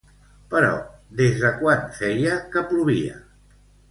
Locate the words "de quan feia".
1.43-2.39